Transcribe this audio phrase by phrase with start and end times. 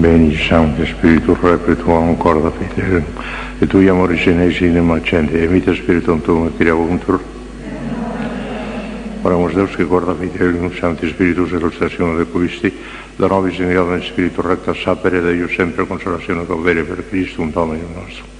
[0.00, 3.04] benedição Santo Espírito repre tua corda fiderum,
[3.60, 7.20] e tu amor genesi in macente, emite Espíritum tuum, criabuntur.
[9.22, 12.72] Oramos Deus que guarda fiderum, Santo Espírito, elustração de Cristi,
[13.18, 17.50] da nova in grado Espírito recta sapere, de Deus sempre consolação convere per Cristo, um
[17.50, 18.34] Domino nosso.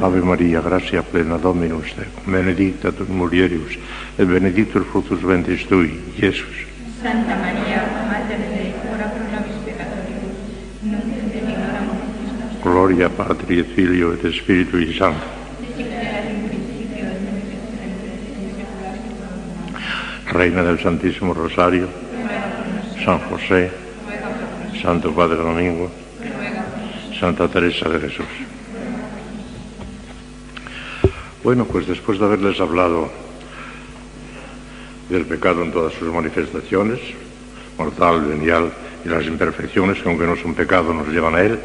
[0.00, 3.78] Ave Maria, gratia plena Dominus tecum, benedicta tu mulieribus,
[4.18, 6.66] et benedictus fructus ventris tui, Jesus.
[7.02, 7.82] Santa Maria,
[12.66, 15.14] Gloria Patri Filio et in saecula saeculorum.
[20.32, 21.88] Reina del Santísimo Rosario,
[23.04, 23.70] San José,
[24.82, 25.92] Santo Padre Domingo.
[27.20, 28.26] Santa Teresa de Jesús.
[31.44, 33.12] Bueno, pues después de haberles hablado
[35.08, 36.98] del pecado en todas sus manifestaciones,
[37.78, 38.72] mortal, venial
[39.04, 41.60] y las imperfecciones que aunque no son pecado nos llevan a él,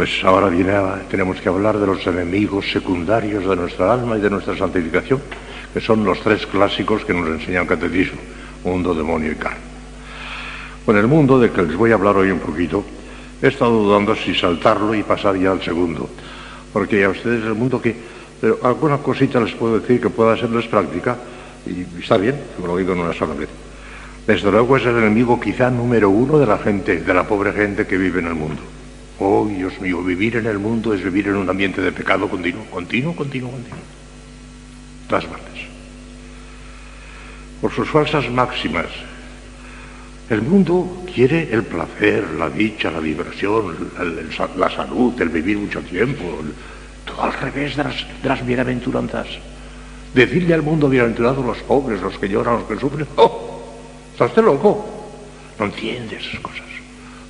[0.00, 0.72] pues ahora viene
[1.10, 5.20] tenemos que hablar de los enemigos secundarios de nuestra alma y de nuestra santificación,
[5.74, 8.18] que son los tres clásicos que nos enseña el catecismo,
[8.64, 9.58] mundo, demonio y carne.
[10.86, 12.82] Con el mundo de que les voy a hablar hoy un poquito,
[13.42, 16.08] he estado dudando si saltarlo y pasar ya al segundo,
[16.72, 17.94] porque a ustedes el mundo que,
[18.40, 21.14] pero alguna cosita les puedo decir que pueda serles práctica,
[21.66, 23.50] y está bien, que lo digo en una sola vez.
[24.26, 27.86] Desde luego es el enemigo quizá número uno de la gente, de la pobre gente
[27.86, 28.62] que vive en el mundo.
[29.22, 32.64] Oh, Dios mío, vivir en el mundo es vivir en un ambiente de pecado continuo,
[32.70, 33.78] continuo, continuo, continuo.
[35.08, 35.60] Todas partes.
[37.60, 38.86] Por sus falsas máximas,
[40.30, 43.00] el mundo quiere el placer, la dicha, la
[44.34, 46.24] sa- la salud, el vivir mucho tiempo,
[47.04, 49.26] todo al revés de las, de las bienaventuranzas.
[50.14, 53.06] Decirle al mundo bienaventurado los pobres, los que lloran, los que sufren.
[53.16, 53.60] ¡Oh!
[54.12, 54.86] ¿Está usted loco?
[55.58, 56.69] No entiende esas cosas.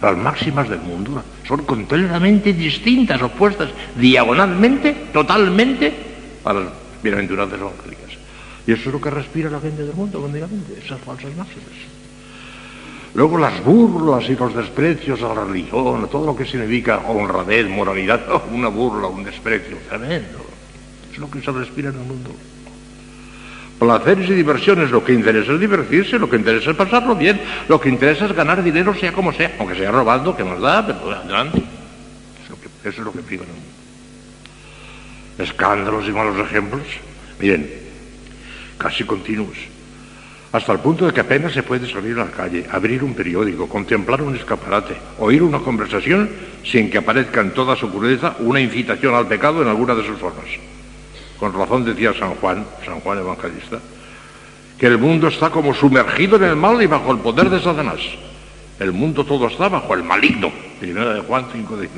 [0.00, 5.92] Las máximas del mundo son completamente distintas, opuestas, diagonalmente, totalmente
[6.44, 6.68] a las
[7.02, 8.10] bienaventuranzas evangélicas.
[8.66, 11.68] Y eso es lo que respira la gente del mundo continuamente, esas falsas máximas.
[13.14, 18.20] Luego las burlas y los desprecios a la religión, todo lo que significa honradez, moralidad,
[18.52, 20.38] una burla, un desprecio, tremendo.
[21.12, 22.30] Es lo que se respira en el mundo.
[23.80, 27.80] Placeres y diversiones, lo que interesa es divertirse, lo que interesa es pasarlo bien, lo
[27.80, 31.10] que interesa es ganar dinero sea como sea, aunque sea robando, que nos da, pero
[31.10, 31.62] adelante.
[32.84, 33.44] Eso es lo que, priva.
[35.38, 36.82] Escándalos y malos ejemplos,
[37.38, 37.70] miren,
[38.76, 39.56] casi continuos,
[40.52, 43.66] hasta el punto de que apenas se puede salir a la calle, abrir un periódico,
[43.66, 46.28] contemplar un escaparate, oír una conversación
[46.64, 50.18] sin que aparezca en toda su crudeza una incitación al pecado en alguna de sus
[50.18, 50.44] formas.
[51.40, 53.80] Con razón decía San Juan, San Juan Evangelista,
[54.78, 57.98] que el mundo está como sumergido en el mal y bajo el poder de Satanás.
[58.78, 60.52] El mundo todo está bajo el maligno.
[60.78, 61.88] Primera de Juan 5.19.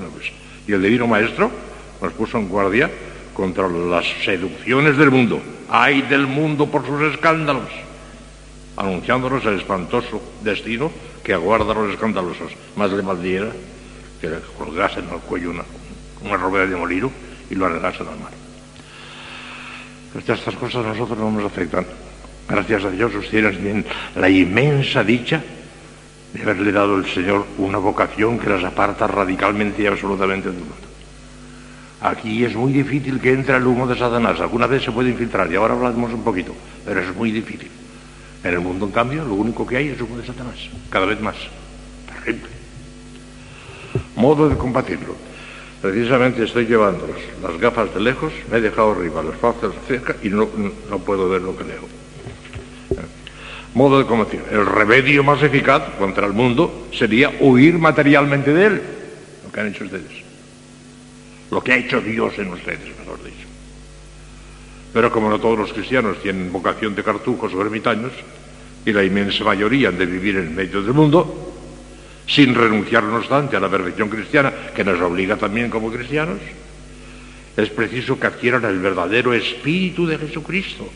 [0.69, 1.51] Y el divino maestro
[2.01, 2.89] nos puso en guardia
[3.35, 5.41] contra las seducciones del mundo.
[5.69, 7.69] ¡Ay del mundo por sus escándalos!
[8.77, 10.91] Anunciándonos el espantoso destino
[11.25, 12.53] que aguarda a los escandalosos.
[12.77, 13.51] Más le valdría
[14.21, 15.65] que le colgasen al cuello una,
[16.25, 17.11] una robera de molino
[17.51, 18.42] y lo arregasen al mar.
[20.17, 21.87] Estas cosas a nosotros no nos afectan.
[22.49, 23.85] Gracias a Dios ustedes tienen
[24.17, 25.43] la inmensa dicha
[26.33, 30.75] de haberle dado el Señor una vocación que las aparta radicalmente y absolutamente del mundo.
[32.03, 34.41] Aquí es muy difícil que entre el humo de Satanás.
[34.41, 37.71] Alguna vez se puede infiltrar y ahora hablaremos un poquito, pero es muy difícil.
[38.43, 40.57] En el mundo, en cambio, lo único que hay es humo de Satanás,
[40.91, 41.37] cada vez más.
[42.07, 42.49] Terrible.
[44.17, 45.15] Modo de combatirlo.
[45.83, 50.29] Precisamente estoy llevándolos las gafas de lejos, me he dejado arriba las gafas cerca y
[50.29, 50.49] no,
[50.89, 51.83] no puedo ver lo que leo.
[53.75, 54.45] Modo de combatir.
[54.53, 58.83] El remedio más eficaz contra el mundo sería huir materialmente de él,
[59.45, 60.23] lo que han hecho ustedes.
[61.51, 63.49] Lo que ha hecho Dios en ustedes, mejor dicho.
[64.93, 68.13] Pero como no todos los cristianos tienen vocación de cartujos o ermitaños,
[68.87, 71.52] y la inmensa mayoría han de vivir en medio del mundo,
[72.27, 76.39] sin renunciar, no obstante, a la perfección cristiana, que nos obliga también como cristianos,
[77.57, 80.89] es preciso que adquieran el verdadero espíritu de Jesucristo,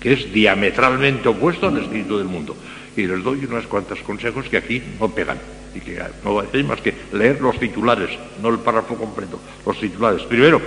[0.00, 2.56] que es diametralmente opuesto al espíritu del mundo.
[2.96, 5.38] Y les doy unas cuantas consejos que aquí no pegan,
[5.74, 8.10] y que no hacéis más que leer los titulares,
[8.42, 10.22] no el párrafo completo, los titulares.
[10.22, 10.60] Primero,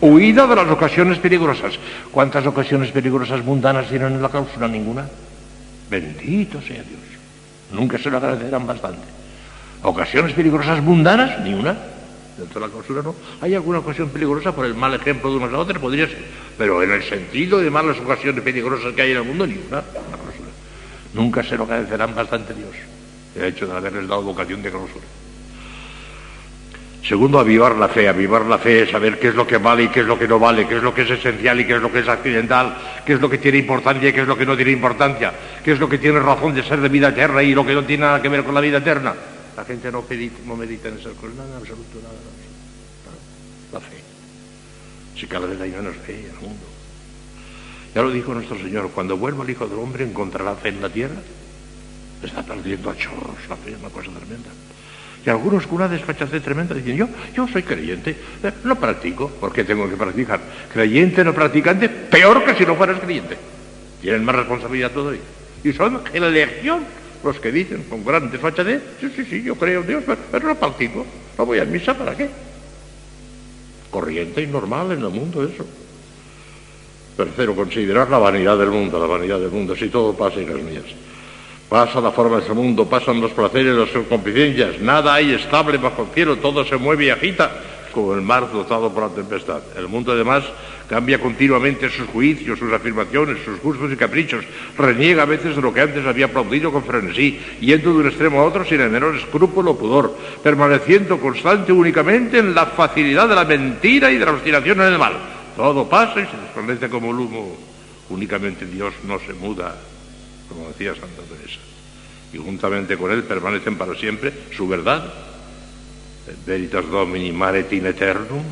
[0.00, 1.78] huida de las ocasiones peligrosas.
[2.10, 4.68] ¿Cuántas ocasiones peligrosas mundanas tienen en la cláusula?
[4.68, 5.08] Ninguna.
[5.90, 7.00] Bendito sea Dios.
[7.72, 9.19] Nunca se lo agradecerán bastante.
[9.82, 11.76] Ocasiones peligrosas mundanas, ni una.
[12.36, 13.14] Dentro de la clausura no.
[13.40, 16.24] Hay alguna ocasión peligrosa por el mal ejemplo de unos a otros, podría ser.
[16.58, 19.82] Pero en el sentido de malas ocasiones peligrosas que hay en el mundo, ni una.
[21.14, 22.70] Nunca se lo agradecerán bastante Dios.
[23.34, 25.04] El hecho de haberles dado vocación de clausura.
[27.02, 28.08] Segundo, avivar la fe.
[28.08, 30.28] Avivar la fe es saber qué es lo que vale y qué es lo que
[30.28, 32.76] no vale, qué es lo que es esencial y qué es lo que es accidental,
[33.04, 35.32] qué es lo que tiene importancia y qué es lo que no tiene importancia,
[35.64, 37.84] qué es lo que tiene razón de ser de vida eterna y lo que no
[37.84, 39.14] tiene nada que ver con la vida eterna.
[39.60, 42.16] La gente no, medita, no medita en esas cosas, nada en absoluto, nada.
[43.74, 44.00] La fe.
[45.14, 46.64] Si cada vez hay menos fe en el mundo.
[47.94, 50.88] Ya lo dijo nuestro Señor, cuando vuelva el Hijo del Hombre encontrará fe en la
[50.88, 51.20] tierra.
[52.22, 54.48] Está perdiendo a chorros la fe, es una cosa tremenda.
[55.26, 59.52] Y algunos con una desfachatez tremenda dicen, yo, yo soy creyente, eh, no practico, ¿por
[59.52, 60.40] qué tengo que practicar?
[60.72, 63.36] Creyente, no practicante, peor que si no fueras creyente.
[64.00, 65.20] Tienen más responsabilidad todavía.
[65.62, 69.86] Y son legión los que dicen con gran desfachatez, sí, sí, sí, yo creo en
[69.86, 71.04] Dios, pero, pero no practico,
[71.36, 72.28] no voy a misa, ¿para qué?
[73.90, 75.66] Corriente y normal en el mundo eso.
[77.16, 80.60] Tercero, considerar la vanidad del mundo, la vanidad del mundo, si todo pasa y las
[80.60, 80.84] mías.
[81.68, 86.02] Pasa la forma de ese mundo, pasan los placeres, las concupiscencias, nada hay estable bajo
[86.02, 87.50] el cielo, todo se mueve y agita
[87.92, 89.60] como el mar dotado por la tempestad.
[89.76, 90.44] El mundo además
[90.90, 94.44] cambia continuamente sus juicios, sus afirmaciones, sus gustos y caprichos,
[94.76, 98.40] reniega a veces de lo que antes había aplaudido con frenesí, yendo de un extremo
[98.40, 103.36] a otro sin el menor escrúpulo o pudor, permaneciendo constante únicamente en la facilidad de
[103.36, 105.12] la mentira y de la obstinación en el mal.
[105.54, 107.56] Todo pasa y se desvanece como el humo.
[108.08, 109.80] Únicamente Dios no se muda,
[110.48, 111.60] como decía Santa Teresa.
[112.32, 115.04] Y juntamente con Él permanecen para siempre su verdad,
[116.44, 118.42] veritas domini mare in eternum,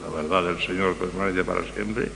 [0.00, 2.10] la verdad del Señor permanece para siempre,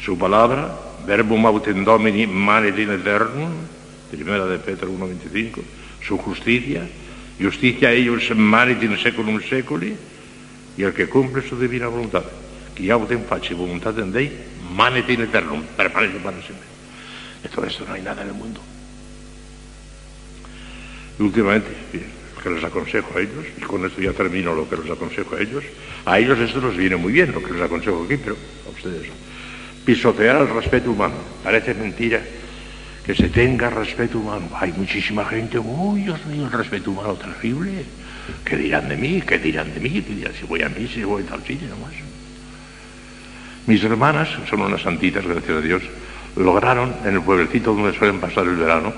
[0.00, 0.76] su palabra,
[1.06, 3.52] verbum autem domini mare in eternum,
[4.10, 5.62] primera de Pedro 1.25,
[6.00, 6.86] su justicia,
[7.38, 9.96] justicia ellos mare in seculum seculi,
[10.76, 12.24] y el que cumple su divina voluntad,
[12.74, 14.30] que autem faci voluntatem Dei,
[14.74, 16.66] manet in eternum, permanece para siempre.
[17.42, 18.60] De todo esto no hay nada en el mundo.
[21.18, 22.15] Y últimamente, lo
[22.46, 25.40] que les aconsejo a ellos, y con esto ya termino lo que les aconsejo a
[25.40, 25.64] ellos,
[26.04, 29.08] a ellos esto les viene muy bien, lo que les aconsejo aquí, pero a ustedes.
[29.84, 31.16] Pisotear el respeto humano.
[31.42, 32.22] Parece mentira
[33.04, 34.48] que se tenga respeto humano.
[34.54, 37.84] Hay muchísima gente, uy, Dios mío, el respeto humano terrible.
[38.44, 39.20] ¿Qué dirán de mí?
[39.26, 40.00] ¿Qué dirán de mí?
[40.02, 41.94] ¿Qué si voy a mí, si voy a tal sitio nomás?
[43.66, 45.82] Mis hermanas, son unas santitas, gracias a Dios,
[46.36, 48.92] lograron en el pueblecito donde suelen pasar el verano,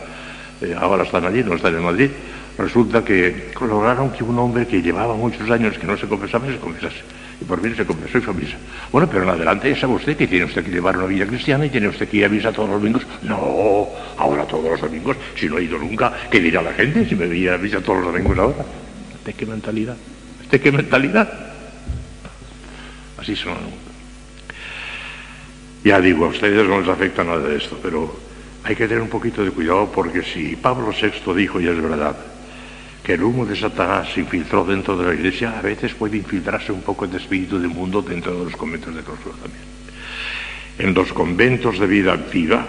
[0.60, 2.10] eh, ahora están allí, no están en Madrid,
[2.58, 6.58] resulta que lograron que un hombre que llevaba muchos años que no se confesaba, se
[6.58, 7.02] confesase.
[7.40, 8.56] Y por fin se confesó y fue a misa.
[8.90, 11.70] Bueno, pero en adelante sabe usted que tiene usted que llevar una vida cristiana y
[11.70, 13.06] tiene usted que ir a misa todos los domingos.
[13.22, 17.14] No, ahora todos los domingos, si no he ido nunca, ¿qué dirá la gente si
[17.14, 18.66] me veía a misa todos los domingos ahora?
[19.24, 19.96] ¿De qué mentalidad?
[20.50, 21.32] ¿De qué mentalidad?
[23.18, 23.56] Así son.
[25.84, 28.18] Ya digo, a ustedes no les afecta nada de esto, pero
[28.64, 32.16] hay que tener un poquito de cuidado porque si Pablo VI dijo, y es verdad,
[33.08, 36.72] que el humo de Satanás se infiltró dentro de la iglesia, a veces puede infiltrarse
[36.72, 39.62] un poco de espíritu del mundo dentro de los conventos de clausura también.
[40.78, 42.66] En los conventos de vida activa,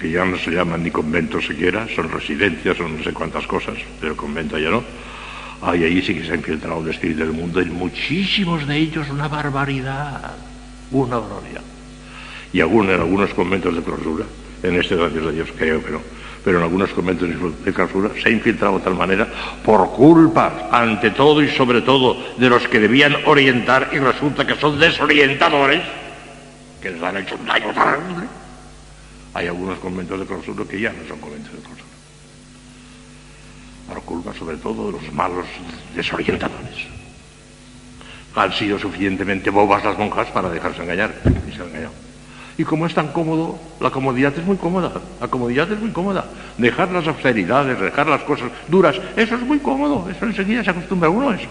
[0.00, 3.76] que ya no se llaman ni conventos siquiera, son residencias, son no sé cuántas cosas,
[4.00, 4.82] pero convento ya no,
[5.62, 9.08] ahí, ahí sí que se ha infiltrado el espíritu del mundo, en muchísimos de ellos
[9.08, 10.34] una barbaridad,
[10.90, 11.62] una barbaridad.
[12.52, 14.24] Y aún en algunos conventos de clausura,
[14.64, 16.00] en este gracias a Dios creo que no,
[16.46, 17.28] pero en algunos conventos
[17.64, 19.26] de clausura se ha infiltrado de tal manera
[19.64, 24.54] por culpa, ante todo y sobre todo, de los que debían orientar y resulta que
[24.54, 25.82] son desorientadores,
[26.80, 28.28] que les han hecho un daño terrible.
[29.34, 31.90] Hay algunos conventos de clausura que ya no son conventos de clausura.
[33.88, 35.46] Por culpa sobre todo de los malos
[35.96, 36.86] desorientadores.
[38.36, 41.12] Han sido suficientemente bobas las monjas para dejarse engañar
[41.48, 42.05] y se han engañado.
[42.58, 44.92] Y como es tan cómodo, la comodidad es muy cómoda.
[45.20, 46.24] La comodidad es muy cómoda.
[46.56, 50.08] Dejar las austeridades, dejar las cosas duras, eso es muy cómodo.
[50.10, 51.48] Eso enseguida se acostumbra uno a eso.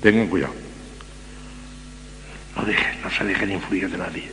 [0.00, 0.54] Tengan cuidado.
[2.56, 4.30] No, dejen, no se dejen influir de nadie.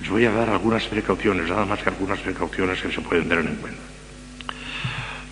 [0.00, 3.46] Les voy a dar algunas precauciones, nada más que algunas precauciones que se pueden tener
[3.46, 3.80] en cuenta.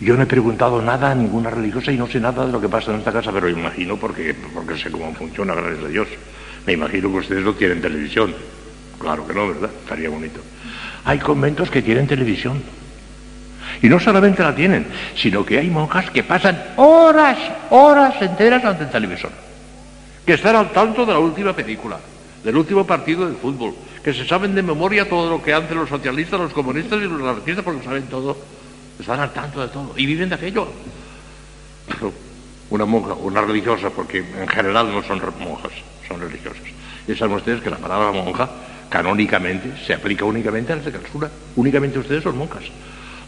[0.00, 2.68] Yo no he preguntado nada a ninguna religiosa y no sé nada de lo que
[2.68, 6.08] pasa en esta casa, pero imagino porque, porque sé cómo funciona, gracias a Dios.
[6.66, 8.34] Me imagino que ustedes no tienen televisión.
[8.98, 9.70] Claro que no, ¿verdad?
[9.82, 10.40] Estaría bonito.
[11.04, 12.62] Hay conventos que tienen televisión.
[13.80, 17.38] Y no solamente la tienen, sino que hay monjas que pasan horas,
[17.70, 19.30] horas enteras ante el televisor.
[20.24, 21.98] Que están al tanto de la última película,
[22.44, 25.88] del último partido de fútbol, que se saben de memoria todo lo que hacen los
[25.88, 28.36] socialistas, los comunistas y los anarquistas, porque saben todo.
[29.00, 29.94] Están al tanto de todo.
[29.96, 30.68] Y viven de aquello.
[32.70, 35.72] Una monja, una religiosa, porque en general no son monjas
[36.12, 36.62] son religiosas.
[37.08, 38.48] Y saben ustedes que la palabra monja
[38.88, 41.30] canónicamente se aplica únicamente a las de clausura.
[41.56, 42.64] Únicamente ustedes son monjas.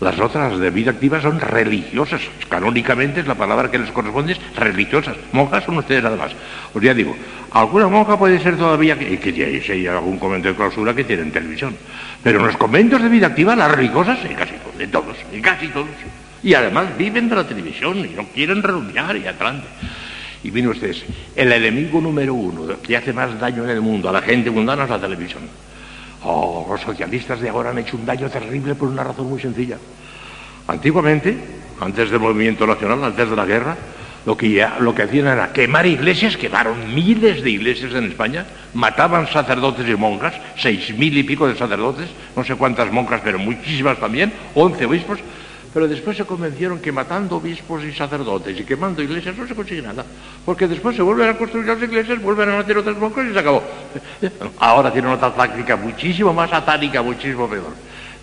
[0.00, 2.20] Las otras, de vida activa, son religiosas.
[2.48, 5.16] Canónicamente es la palabra que les corresponde, es religiosas.
[5.32, 6.32] Monjas son ustedes nada más.
[6.74, 7.16] Os ya digo,
[7.52, 11.30] alguna monja puede ser todavía, y que si hay algún convento de clausura que tienen
[11.30, 11.76] televisión.
[12.22, 15.68] Pero en los conventos de vida activa, las religiosas, en casi todos, todos, en casi
[15.68, 15.88] todos.
[16.42, 19.66] Y además viven de la televisión y no quieren renunciar y adelante.
[20.44, 21.02] Y miren ustedes,
[21.34, 24.84] el enemigo número uno que hace más daño en el mundo a la gente mundana
[24.84, 25.42] es la televisión.
[26.22, 29.78] Oh, los socialistas de ahora han hecho un daño terrible por una razón muy sencilla.
[30.68, 31.34] Antiguamente,
[31.80, 33.74] antes del movimiento nacional, antes de la guerra,
[34.26, 39.26] lo que, lo que hacían era quemar iglesias, quemaron miles de iglesias en España, mataban
[39.28, 43.98] sacerdotes y monjas, seis mil y pico de sacerdotes, no sé cuántas monjas, pero muchísimas
[43.98, 45.20] también, once obispos,
[45.74, 49.82] pero después se convencieron que matando obispos y sacerdotes y quemando iglesias no se consigue
[49.82, 50.04] nada,
[50.44, 53.38] porque después se vuelven a construir las iglesias, vuelven a meter otras monjas y se
[53.40, 53.60] acabó.
[54.60, 57.72] Ahora tienen otra táctica muchísimo más satánica, muchísimo peor.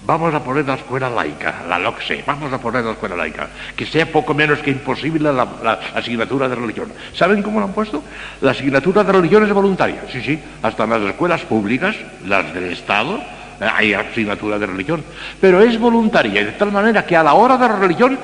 [0.03, 3.86] Vamos a poner la escuela laica, la LOCSE, vamos a poner la escuela laica, que
[3.86, 6.91] sea poco menos que imposible la, la, asignatura de religión.
[7.13, 8.01] ¿Saben cómo lo han puesto?
[8.39, 12.72] La asignatura de religión es voluntaria, sí, sí, hasta en las escuelas públicas, las del
[12.72, 13.22] Estado,
[13.62, 15.03] hay asignatura de religión,
[15.39, 18.18] pero es voluntaria, de tal manera que a la hora de la religión,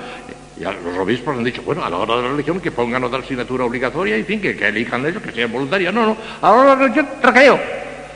[0.60, 3.20] ya los obispos han dicho, bueno, a la hora de la religión que pongan otra
[3.20, 5.94] asignatura obligatoria, en fin, que, elijan ellos, que sean voluntarias.
[5.94, 7.60] No, no, a la hora de la religión, recreo.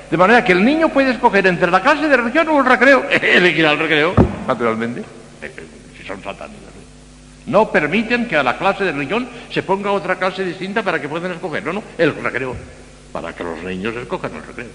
[0.10, 3.06] De manera que el niño puede escoger entre la clase de religión o el recreo.
[3.22, 4.14] Elegirá el recreo,
[4.48, 5.04] naturalmente,
[5.98, 6.72] si son satánicos.
[7.46, 11.08] No permiten que a la clase de religión se ponga otra clase distinta para que
[11.08, 11.64] puedan escoger.
[11.66, 12.56] No, no, el recreo.
[13.12, 14.68] Para que los niños escojan el recreo.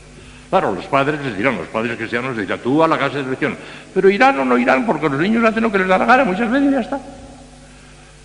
[0.49, 3.25] Claro, los padres les dirán, los padres cristianos les dirán, tú a la clase de
[3.25, 3.57] religión.
[3.93, 6.25] Pero irán o no irán porque los niños hacen lo que les da la gana
[6.25, 7.01] muchas veces ya está.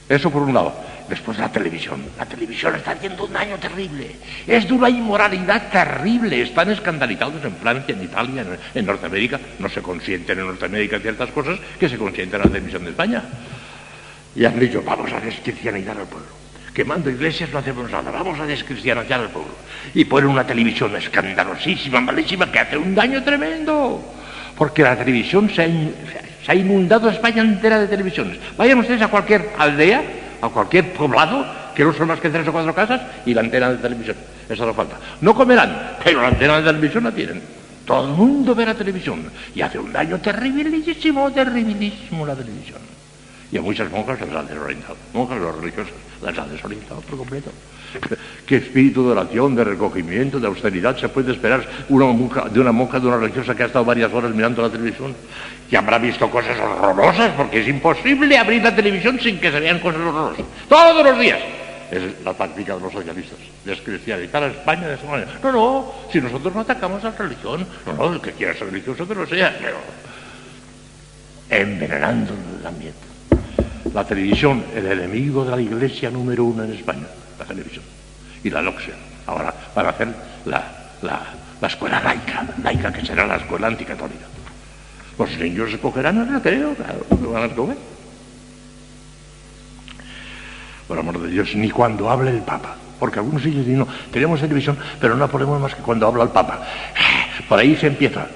[0.07, 0.73] Eso por un lado.
[1.09, 2.03] Después la televisión.
[2.17, 4.15] La televisión está haciendo un daño terrible.
[4.47, 6.41] Es de una inmoralidad terrible.
[6.41, 9.39] Están escandalizados en Francia, en Italia, en, en Norteamérica.
[9.59, 13.23] No se consienten en Norteamérica ciertas cosas que se consienten en la televisión de España.
[14.35, 16.40] Y han dicho, vamos a descristianizar al pueblo.
[16.73, 19.51] Quemando iglesias no hacemos nada, vamos a descristianizar al pueblo.
[19.93, 24.01] Y ponen una televisión escandalosísima, malísima, que hace un daño tremendo.
[24.57, 28.37] Porque la televisión se ha, se ha inundado España entera de televisiones.
[28.57, 30.01] Vayan ustedes a cualquier aldea,
[30.41, 33.71] a cualquier poblado, que no son más que tres o cuatro casas, y la antena
[33.71, 34.15] de televisión.
[34.47, 34.95] Eso no falta.
[35.19, 37.41] No comerán, pero la antena de televisión la tienen.
[37.85, 39.29] Todo el mundo ve la televisión.
[39.53, 42.79] Y hace un daño terribilísimo, terribilísimo la televisión.
[43.51, 44.95] Y a muchas monjas las han desorientado.
[45.13, 47.51] Monjas los religiosas las han desorientado por completo.
[48.45, 52.71] ¿Qué espíritu de oración, de recogimiento, de austeridad se puede esperar una monja, de una
[52.71, 55.15] monja, de una religiosa que ha estado varias horas mirando la televisión?
[55.69, 59.79] Y habrá visto cosas horrorosas, porque es imposible abrir la televisión sin que se vean
[59.79, 60.45] cosas horrorosas.
[60.67, 61.39] Todos los días.
[61.91, 65.31] Es la táctica de los socialistas, descristianizar a España de esa manera.
[65.43, 68.67] No, no, si nosotros no atacamos a la religión, no, no, el que quiera ser
[68.67, 69.75] religioso que lo sea, pero
[71.49, 73.10] envenenando el ambiente.
[73.93, 77.07] La televisión, el enemigo de la iglesia número uno en España,
[77.37, 77.83] la televisión.
[78.43, 78.93] Y la LOCSE,
[79.27, 80.07] ahora van a hacer
[80.45, 80.63] la,
[81.01, 81.21] la,
[81.59, 84.25] la escuela laica, laica que será la escuela anticatólica.
[85.19, 87.77] Los niños escogerán el recreo, claro, lo van a escoger.
[90.87, 92.75] Por amor de Dios, ni cuando hable el Papa.
[92.99, 96.29] Porque algunos niños dicen, no, tenemos televisión, pero no ponemos más que cuando habla el
[96.29, 96.61] Papa.
[97.49, 98.27] Por ahí se empieza.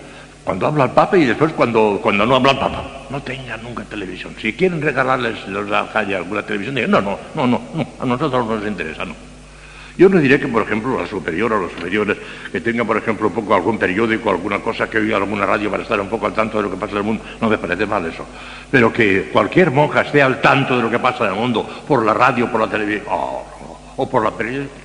[0.45, 2.83] Cuando habla el Papa y después cuando, cuando no habla el Papa.
[3.09, 4.35] No tengan nunca televisión.
[4.39, 8.45] Si quieren regalarles los calle alguna televisión, digan, no, no, no, no, no, a nosotros
[8.45, 9.15] no nos interesa, no.
[9.97, 12.17] Yo no diré que, por ejemplo, la superior o los superiores
[12.51, 15.81] que tengan, por ejemplo, un poco algún periódico, alguna cosa que oiga alguna radio para
[15.81, 17.87] estar un poco al tanto de lo que pasa en el mundo, no me parece
[17.87, 18.25] mal eso.
[18.69, 22.05] Pero que cualquier monja esté al tanto de lo que pasa en el mundo por
[22.05, 23.45] la radio, por la televisión, oh,
[23.95, 24.84] o por la periódica.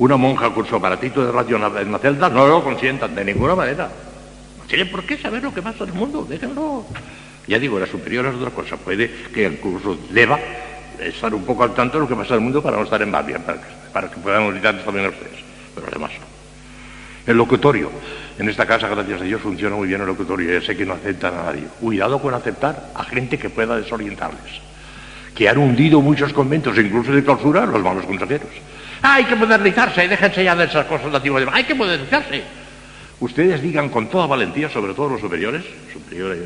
[0.00, 3.54] Una monja con su aparatito de radio en la celda no lo consientan de ninguna
[3.54, 3.90] manera.
[4.58, 6.86] No tiene por qué saber lo que pasa en el mundo, déjenlo.
[7.46, 8.78] Ya digo, la superior es otra cosa.
[8.78, 10.38] Puede que incluso deba
[10.98, 13.02] estar un poco al tanto de lo que pasa en el mundo para no estar
[13.02, 13.40] en babia,
[13.92, 15.44] para que, puedan auditar también a ustedes.
[15.74, 16.12] Pero además.
[17.26, 17.90] El locutorio.
[18.38, 20.58] En esta casa, gracias a Dios, funciona muy bien el locutorio.
[20.58, 21.64] Ya sé que no aceptan a nadie.
[21.78, 24.62] Cuidado con aceptar a gente que pueda desorientarles.
[25.34, 28.48] Que han hundido muchos conventos, incluso de clausura, los malos consejeros.
[29.02, 31.44] Hay que modernizarse, déjense ya de esas cosas antiguas.
[31.52, 32.42] Hay que modernizarse.
[33.20, 36.38] Ustedes digan con toda valentía, sobre todo los superiores, superiores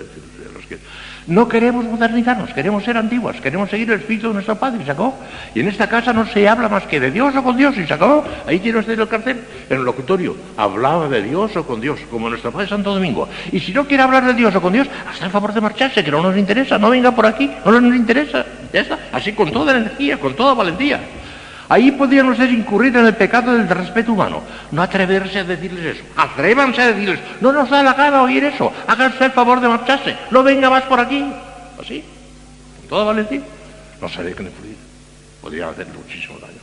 [0.55, 0.79] los que
[1.27, 5.15] no queremos modernizarnos, queremos ser antiguas, queremos seguir el espíritu de nuestro Padre, y sacó.
[5.55, 7.87] Y en esta casa no se habla más que de Dios o con Dios, y
[7.87, 8.25] sacó.
[8.47, 10.37] Ahí tiene usted el cartel, en el locutorio.
[10.57, 13.29] Hablaba de Dios o con Dios, como nuestro Padre Santo Domingo.
[13.53, 16.05] Y si no quiere hablar de Dios o con Dios, hasta el favor de marcharse,
[16.05, 18.45] que no nos interesa, no venga por aquí, no nos interesa.
[18.73, 21.01] Ya está, así con toda energía, con toda valentía.
[21.75, 24.45] Ahí podrían ustedes incurrir en el pecado del respeto humano.
[24.71, 26.05] No atreverse a decirles eso.
[26.17, 28.73] Atrévanse a decirles, no nos da la gana oír eso.
[28.87, 30.17] Háganse el favor de marcharse.
[30.31, 31.27] No venga más por aquí.
[31.81, 32.05] Así.
[32.79, 33.41] Con toda valentía.
[34.01, 34.77] No se dejen influir.
[35.43, 36.61] Podrían hacer muchísimo daño.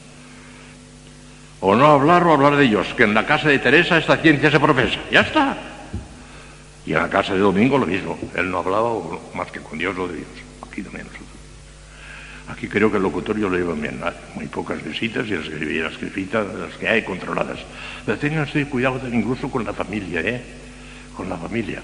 [1.60, 2.88] O no hablar o hablar de ellos.
[2.96, 4.98] Que en la casa de Teresa esta ciencia se profesa.
[5.12, 5.58] Ya está.
[6.86, 8.18] Y en la casa de Domingo lo mismo.
[8.34, 8.94] Él no hablaba
[9.34, 10.30] más que con Dios o de Dios.
[10.66, 11.31] Aquí también nosotros.
[12.50, 14.02] Aquí creo que el locutorio lo lleva bien,
[14.36, 17.60] muy pocas visitas y las, las visitas las que hay controladas.
[18.06, 20.42] Pero tengan cuidado incluso con la familia, ¿eh?
[21.16, 21.82] Con la familia.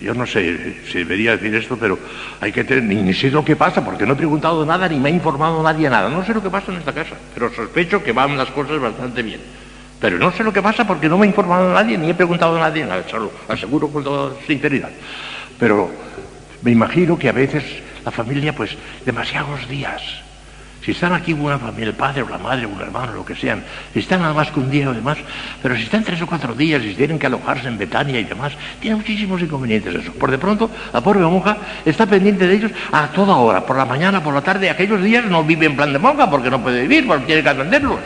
[0.00, 1.98] Yo no sé si debería decir esto, pero
[2.40, 5.08] hay que tener, ni, sé lo que pasa, porque no he preguntado nada ni me
[5.08, 6.08] ha informado nadie nada.
[6.08, 9.22] No sé lo que pasa en esta casa, pero sospecho que van las cosas bastante
[9.22, 9.40] bien.
[10.00, 12.56] Pero no sé lo que pasa porque no me ha informado nadie ni he preguntado
[12.56, 14.90] a nadie nada, solo aseguro con toda sinceridad.
[15.58, 15.90] Pero
[16.62, 17.64] me imagino que a veces
[18.08, 18.70] la familia, pues,
[19.04, 20.00] demasiados días.
[20.82, 23.62] Si están aquí una familia, el padre o la madre un hermano, lo que sean,
[23.92, 25.18] si están nada más que un día o demás,
[25.60, 28.52] pero si están tres o cuatro días y tienen que alojarse en Betania y demás,
[28.80, 30.12] tiene muchísimos inconvenientes eso.
[30.14, 33.84] Por de pronto, la pobre monja está pendiente de ellos a toda hora, por la
[33.84, 36.80] mañana, por la tarde, aquellos días no vive en plan de monja porque no puede
[36.80, 38.00] vivir, porque tiene que atenderlos.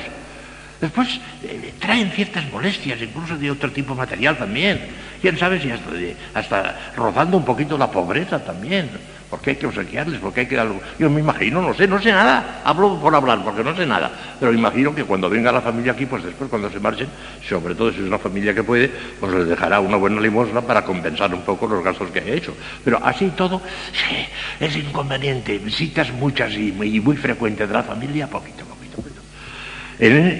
[0.80, 4.80] Después eh, traen ciertas molestias, incluso de otro tipo material también.
[5.20, 5.90] Quién sabe si hasta,
[6.34, 8.90] hasta rozando un poquito la pobreza también
[9.32, 10.78] porque hay que obsequiarles, porque hay que algo.
[10.98, 14.12] Yo me imagino, no sé, no sé nada, hablo por hablar, porque no sé nada,
[14.38, 17.08] pero imagino que cuando venga la familia aquí, pues después cuando se marchen,
[17.48, 20.84] sobre todo si es una familia que puede, pues les dejará una buena limosna para
[20.84, 22.54] compensar un poco los gastos que haya hecho.
[22.84, 24.16] Pero así todo, sí,
[24.60, 29.22] es inconveniente, visitas muchas y muy, frecuentes de la familia, poquito, poquito, poquito.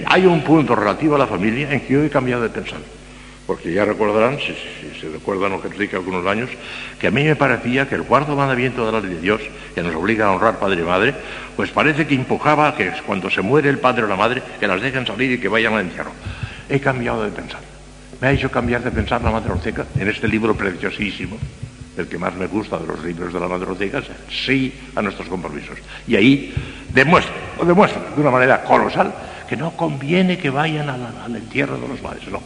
[0.06, 2.80] hay un punto relativo a la familia en que yo he cambiado de pensar
[3.52, 4.54] porque ya recordarán, si,
[4.99, 6.49] se recuerdan lo que dije algunos años,
[6.99, 9.42] que a mí me parecía que el cuarto mandamiento de la ley de Dios,
[9.75, 11.14] que nos obliga a honrar padre y madre,
[11.54, 14.80] pues parece que empujaba que cuando se muere el padre o la madre, que las
[14.80, 16.12] dejen salir y que vayan al entierro.
[16.66, 17.61] He cambiado de pensar.
[18.23, 21.37] Me ha hecho cambiar de pensar la Madre Orteca en este libro preciosísimo,
[21.99, 25.02] el que más me gusta de los libros de la Madre Orteca, es sí a
[25.02, 25.76] nuestros compromisos.
[26.09, 26.54] Y ahí
[26.88, 29.12] demuestra, o demuestra de una manera colosal,
[29.52, 32.40] que no conviene que vayan al, entierro de los padres, no.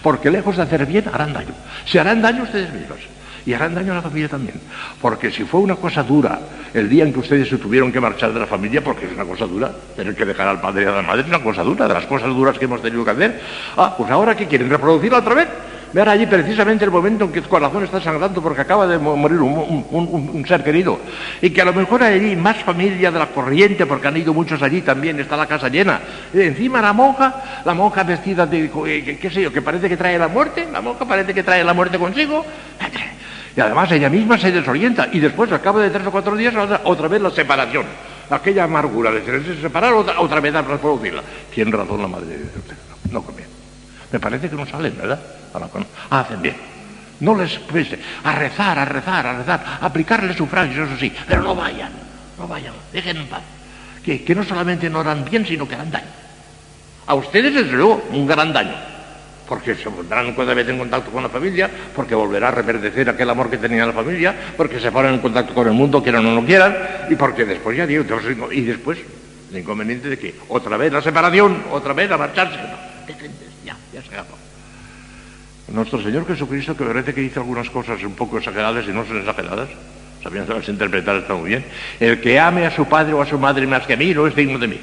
[0.00, 1.50] Porque lejos de hacer bien, harán daño.
[1.84, 2.98] Se harán daño ustedes mismos.
[3.44, 4.60] Y harán daño a la familia también.
[5.00, 6.38] Porque si fue una cosa dura
[6.72, 9.24] el día en que ustedes se tuvieron que marchar de la familia, porque es una
[9.24, 11.88] cosa dura, tener que dejar al padre y a la madre es una cosa dura,
[11.88, 13.40] de las cosas duras que hemos tenido que hacer.
[13.76, 15.48] Ah, pues ahora que quieren reproducirla otra vez
[15.92, 19.40] ver allí precisamente el momento en que el corazón está sangrando porque acaba de morir
[19.40, 20.98] un, ser querido.
[21.40, 24.62] Y que a lo mejor allí más familia de la corriente, porque han ido muchos
[24.62, 26.00] allí también, está la casa llena.
[26.32, 29.96] Y encima la monja, la monja vestida de, eh, qué sé yo, que parece que
[29.96, 32.44] trae la muerte, la monja parece que trae la muerte consigo.
[33.54, 36.54] Y además ella misma se desorienta y después, al cabo de tres o cuatro días,
[36.84, 37.84] otra, vez la separación.
[38.30, 41.22] Aquella amargura de quererse separar, otra, otra vez a reproducirla.
[41.54, 43.50] Tiene razón la madre de No, no conviene.
[44.10, 45.20] Me parece que no salen, ¿verdad?
[46.10, 46.56] Hacen bien.
[47.20, 51.42] No les pese a rezar, a rezar, a rezar, a aplicarles sufragios, eso sí, pero
[51.42, 51.92] no vayan,
[52.38, 53.42] no vayan, dejen en paz.
[54.04, 56.06] Que, que no solamente no harán bien, sino que harán daño.
[57.06, 58.74] A ustedes, desde luego, un gran daño,
[59.48, 63.30] porque se pondrán otra vez en contacto con la familia, porque volverá a reverdecer aquel
[63.30, 66.32] amor que tenía la familia, porque se ponen en contacto con el mundo, quieran o
[66.32, 66.76] no quieran,
[67.08, 68.04] y porque después ya digo,
[68.50, 68.98] y después
[69.52, 72.58] el inconveniente de que otra vez la separación, otra vez a marcharse.
[73.64, 74.36] ya, ya se acabó.
[75.68, 79.18] Nuestro Señor Jesucristo, que parece que dice algunas cosas un poco exageradas y no son
[79.18, 79.68] exageradas,
[80.22, 81.64] sabiéndolas interpretar está muy bien,
[82.00, 84.26] el que ame a su padre o a su madre más que a mí no
[84.26, 84.80] es digno de mí.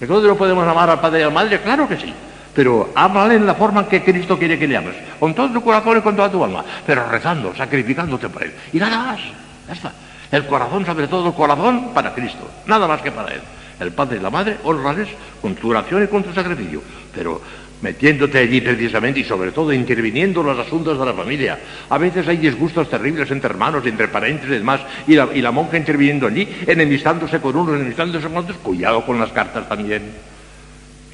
[0.00, 2.12] Entonces no podemos amar al padre y a la madre, claro que sí,
[2.54, 5.62] pero ámale en la forma en que Cristo quiere que le ames, con todo tu
[5.62, 8.52] corazón y con toda tu alma, pero rezando, sacrificándote por Él.
[8.72, 9.20] Y nada más,
[9.66, 9.92] ya está.
[10.30, 13.40] El corazón, sobre todo el corazón, para Cristo, nada más que para Él.
[13.80, 15.08] El padre y la madre, honrales
[15.40, 16.82] con tu oración y con tu sacrificio,
[17.14, 17.40] pero
[17.82, 21.58] metiéndote allí precisamente y sobre todo interviniendo en los asuntos de la familia.
[21.88, 26.26] A veces hay disgustos terribles entre hermanos, entre parientes y demás, y la, monja interviniendo
[26.26, 28.58] allí, enemistándose con unos, enemistándose con otros.
[28.58, 30.02] Cuidado con las cartas también.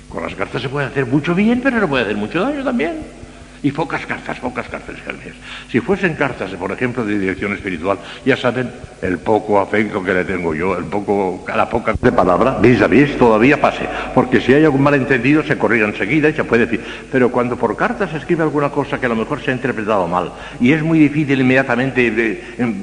[0.08, 3.23] Con las cartas se puede hacer mucho bien, pero se puede hacer mucho daño también.
[3.64, 5.36] Y pocas cartas, pocas cartas, Jeremías.
[5.70, 10.22] Si fuesen cartas, por ejemplo, de dirección espiritual, ya saben el poco afecto que le
[10.26, 13.88] tengo yo, el poco, la poca de palabra, vis a vis, todavía pase.
[14.14, 16.84] Porque si hay algún malentendido, se corrige enseguida y se puede decir.
[17.10, 20.06] Pero cuando por cartas se escribe alguna cosa que a lo mejor se ha interpretado
[20.08, 22.10] mal, y es muy difícil inmediatamente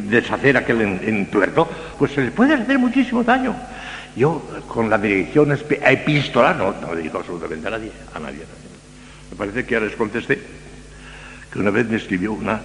[0.09, 3.55] deshacer aquel entuerto, pues se le puede hacer muchísimo daño.
[4.15, 8.41] Yo, con la dirección epistolar, no, no dirijo absolutamente a nadie, a nadie.
[9.29, 10.60] Me parece que ya les contesté
[11.51, 12.61] que una vez me escribió una,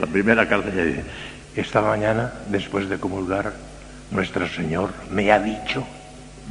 [0.00, 1.02] la primera carta, dice,
[1.54, 3.52] esta mañana, después de comulgar,
[4.10, 5.86] nuestro Señor me ha dicho,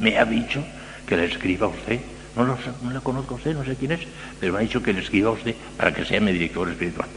[0.00, 0.64] me ha dicho
[1.06, 2.00] que le escriba a usted.
[2.34, 4.00] No, lo no le conozco a usted, no sé quién es,
[4.38, 7.08] pero me ha dicho que le escriba a usted para que sea mi director espiritual.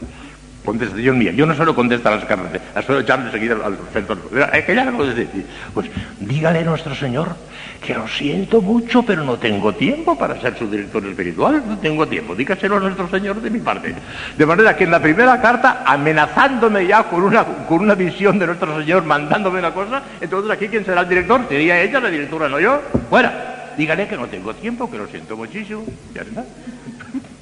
[0.63, 1.31] Contestación mía.
[1.31, 4.17] Yo no solo contesto a las cartas, las suelo echar enseguida al centro.
[4.53, 5.45] Es que ya lo puedo decir.
[5.73, 5.89] Pues
[6.19, 7.35] dígale a nuestro Señor
[7.79, 11.63] que lo siento mucho, pero no tengo tiempo para ser su director espiritual.
[11.67, 12.35] No tengo tiempo.
[12.35, 13.95] Dígaselo a nuestro Señor de mi parte.
[14.37, 18.47] De manera que en la primera carta, amenazándome ya con una, con una visión de
[18.47, 21.41] nuestro Señor, mandándome una cosa, entonces aquí, ¿quién será el director?
[21.47, 22.81] Sería ella la directora, no yo.
[23.09, 23.73] Fuera.
[23.77, 25.85] Dígale que no tengo tiempo, que lo siento muchísimo.
[26.13, 26.43] Ya está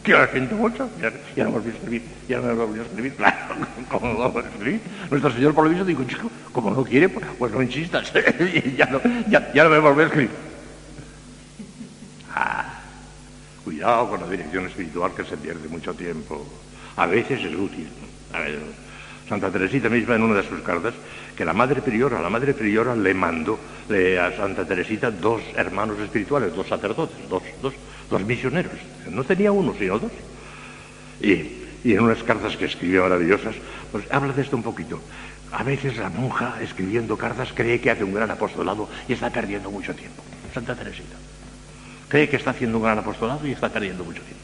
[0.08, 1.12] que lo siento mucho, ya,
[1.44, 3.56] no me volví a escribir, ya no me volví a escribir, claro,
[3.92, 4.80] ¿cómo no vamos a escribir?
[5.12, 8.14] Nuestro Señor por lo visto dijo, chico, como no quiere, pues, pues no insistas,
[8.78, 10.30] ya no, ya, ya no me volví a escribir.
[12.34, 12.80] Ah,
[13.66, 16.48] cuidado con la dirección espiritual que se pierde mucho tiempo.
[16.96, 17.90] A veces es útil.
[18.34, 18.60] A ver,
[19.28, 20.94] Santa Teresita misma en una de sus cartas,
[21.38, 26.56] que la madre priora, la madre priora le mandó a Santa Teresita dos hermanos espirituales,
[26.56, 27.76] dos sacerdotes, dos, dos,
[28.10, 28.74] dos misioneros.
[29.12, 30.12] No tenía uno, sino dos.
[31.22, 33.56] Y, en unas cartas que escribió maravillosas,
[33.92, 35.00] pues habla de esto un poquito.
[35.52, 39.70] A veces la monja, escribiendo cartas, cree que hace un gran apostolado y está perdiendo
[39.70, 40.24] mucho tiempo.
[40.54, 41.16] Santa Teresita.
[42.10, 44.44] Cree que está haciendo un gran apostolado y está perdiendo mucho tiempo.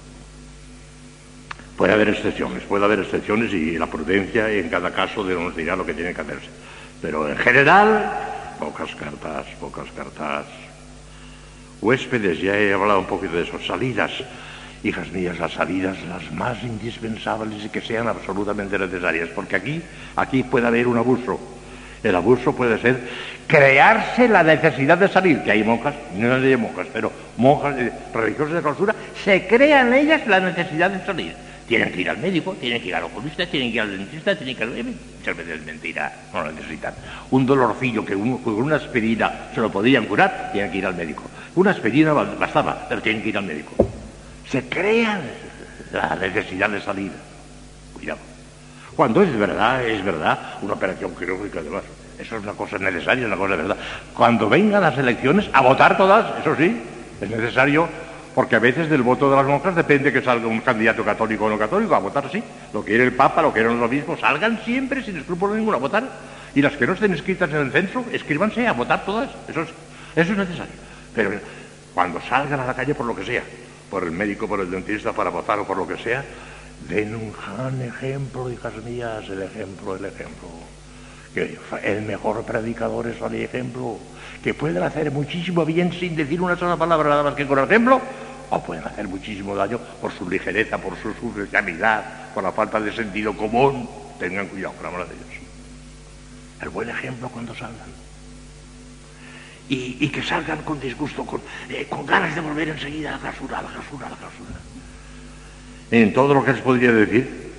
[1.76, 5.86] Puede haber excepciones, puede haber excepciones y la prudencia en cada caso nos dirá lo
[5.86, 6.50] que tiene que hacerse.
[7.04, 8.10] Pero en general,
[8.58, 10.46] pocas cartas, pocas cartas
[11.82, 14.10] huéspedes, ya he hablado un poquito de eso, salidas,
[14.86, 19.82] hijas mías, las salidas las más indispensables y que sean absolutamente necesarias, porque aquí,
[20.16, 21.38] aquí puede haber un abuso.
[22.02, 23.02] El abuso puede ser
[23.48, 28.56] crearse la necesidad de salir, que hay monjas, no hay monjas, pero monjas eh, religiosas
[28.56, 31.36] de clausura, se crean ellas la necesidad de salir.
[31.68, 34.36] Tienen que ir al médico, tienen que ir al oculista, tienen que ir al dentista,
[34.36, 34.84] tienen que ir al...
[34.84, 36.94] Muchas veces es mentira, no lo necesitan.
[37.32, 41.24] Un dolorcillo que con una aspirina se lo podían curar, tienen que ir al médico.
[41.56, 43.74] Una aspirina bastaba, pero tienen que ir al médico.
[44.50, 45.22] Se crea
[45.94, 47.12] la necesidad de salir.
[47.94, 48.20] Cuidado.
[48.96, 51.84] Cuando es verdad, es verdad, una operación quirúrgica además.
[52.20, 53.78] Eso es una cosa necesaria, una cosa de verdad.
[54.16, 56.80] Cuando vengan las elecciones, a votar todas, eso sí,
[57.22, 57.88] es necesario
[58.34, 61.50] porque a veces del voto de las monjas depende que salga un candidato católico o
[61.50, 62.44] no católico, a votar sí.
[62.74, 66.04] Lo quiere el Papa, lo quieren los obispos, salgan siempre sin escrúpulo ninguno a votar.
[66.56, 69.30] Y las que no estén escritas en el censo, escríbanse a votar todas.
[69.48, 69.70] Eso es,
[70.16, 70.74] eso es necesario.
[71.16, 71.32] Pero
[71.94, 73.44] cuando salgan a la calle por lo que sea,
[73.90, 76.24] por el médico, por el dentista, para votar o por lo que sea,
[76.90, 80.50] den un gran ejemplo, hijas mías, el ejemplo, el ejemplo.
[81.34, 83.98] Que el mejor predicador es el ejemplo
[84.44, 87.66] que pueden hacer muchísimo bien sin decir una sola palabra nada más que con el
[87.66, 88.02] ejemplo,
[88.54, 92.94] o pueden hacer muchísimo daño por su ligereza, por su superficialidad, por la falta de
[92.94, 93.90] sentido común.
[94.20, 95.42] Tengan cuidado, por amor de Dios.
[96.62, 98.04] El buen ejemplo cuando salgan.
[99.70, 103.62] Y, que salgan con disgusto, con, eh, ganas de volver enseguida a la clausura, a
[103.64, 104.60] la clausura, a la clausura.
[105.90, 107.52] En todo lo que les podría decir,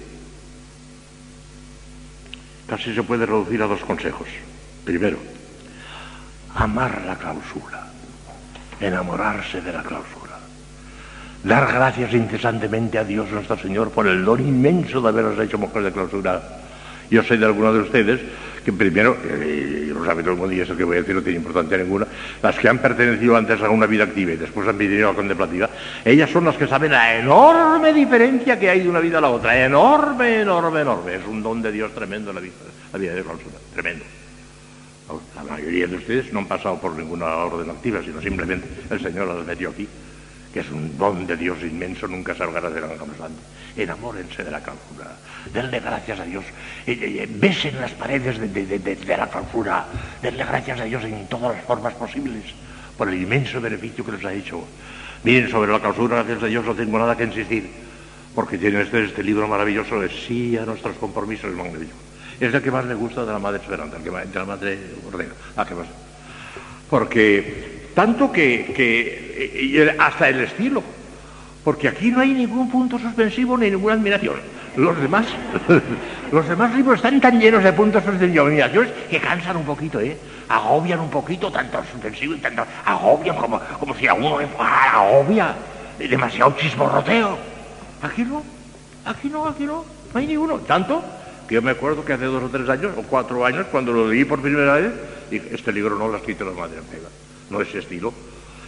[2.68, 4.28] casi se puede reducir a dos consejos.
[4.85, 5.18] Primero,
[6.54, 7.88] amar la clausura,
[8.78, 10.23] enamorarse de la clausura,
[11.44, 15.83] dar gracias incesantemente a Dios nuestro Señor por el don inmenso de haberos hecho mujer
[15.83, 16.42] de clausura.
[17.11, 18.20] Yo sé de algunos de ustedes
[18.64, 21.20] que primero, eh, lo sabe todo el mundo y eso que voy a decir no
[21.20, 22.07] tiene importancia ninguna,
[22.42, 25.16] las que han pertenecido antes a una vida activa y después han vivido a la
[25.16, 25.68] contemplativa,
[26.02, 29.28] ellas son las que saben la enorme diferencia que hay de una vida a la
[29.28, 31.16] otra, enorme, enorme, enorme.
[31.16, 32.54] Es un don de Dios tremendo la vida,
[32.90, 34.04] la vida de clausura, tremendo.
[35.37, 39.28] La mayoría de ustedes no han pasado por ninguna orden activa, sino simplemente el Señor
[39.28, 39.87] las metió aquí,
[40.54, 43.42] que es un don de Dios inmenso, nunca salgará de la Santo.
[43.76, 45.10] Enamórense de la clausura,
[45.52, 46.44] denle gracias a Dios,
[46.86, 49.86] besen las paredes de, la clausura,
[50.22, 52.44] denle gracias a Dios en todas las formas posibles
[52.96, 54.64] por el inmenso beneficio que les ha hecho.
[55.24, 57.68] Miren, sobre la clausura, gracias a Dios, no tengo nada que insistir,
[58.32, 62.70] porque tienen ustedes este libro maravilloso de sí a nuestros compromisos magníficos es el que
[62.70, 65.32] más me gusta de la Madre Esperanza, el que de la Madre Ordena.
[65.56, 65.86] Ah, más?
[66.90, 69.23] Porque tanto que,
[69.99, 70.83] hasta el estilo,
[71.62, 74.37] porque aquí no hay ningún punto suspensivo ni ninguna admiración.
[74.77, 75.27] Los demás,
[76.33, 80.01] los demás libros están tan llenos de puntos suspensivos y admiraciones que cansan un poquito,
[80.01, 80.16] ¿eh?
[80.49, 85.55] Agobian un poquito, tanto suspensivo y tanto agobian como, como si a uno agobia
[85.99, 87.38] demasiado chismorroteo.
[88.03, 88.42] Aquí no,
[89.05, 90.59] aquí no, aquí no, no hay ninguno.
[90.59, 91.03] Tanto
[91.49, 94.09] que yo me acuerdo que hace dos o tres años, o cuatro años, cuando lo
[94.09, 94.92] leí por primera vez,
[95.31, 96.79] dije, este libro no lo ha escrito la Madre
[97.51, 98.12] no es estilo.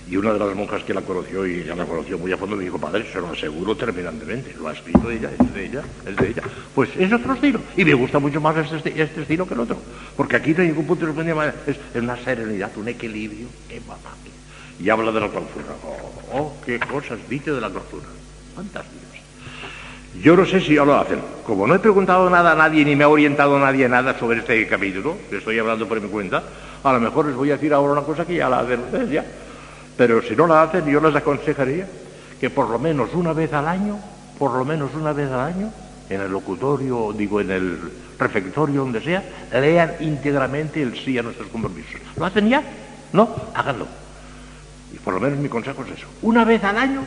[0.08, 2.54] Y una de las monjas que la conoció y ya la conoció muy a fondo
[2.54, 6.16] me dijo, padre, se lo aseguro terminantemente, lo ha escrito ella, es de ella, es
[6.16, 6.42] de ella.
[6.74, 7.60] Pues es otro estilo.
[7.76, 9.76] Y me gusta mucho más este, este estilo que el otro.
[10.16, 13.48] Porque aquí no hay ningún punto de es, es una serenidad, un equilibrio.
[13.68, 14.14] ¡Qué mamá!
[14.78, 15.74] Y habla de la clausura.
[15.82, 18.06] Oh, oh, qué cosas dice de la clausura.
[18.54, 19.06] Fantásticas.
[20.22, 21.18] Yo no sé si ya lo hacen.
[21.44, 24.66] Como no he preguntado nada a nadie ni me ha orientado nadie nada sobre este
[24.66, 26.42] capítulo, que estoy hablando por mi cuenta,
[26.82, 29.10] a lo mejor les voy a decir ahora una cosa que ya la hacen ustedes
[29.10, 29.24] ya.
[29.96, 31.86] Pero si no la hacen, yo les aconsejaría
[32.38, 33.98] que por lo menos una vez al año,
[34.38, 35.70] por lo menos una vez al año,
[36.08, 37.78] en el locutorio, digo, en el
[38.18, 42.00] refectorio, donde sea, lean íntegramente el sí a nuestros compromisos.
[42.16, 42.62] ¿Lo hacen ya?
[43.12, 43.28] ¿No?
[43.54, 43.86] Háganlo.
[44.92, 46.06] Y por lo menos mi consejo es eso.
[46.22, 47.00] Una vez al año,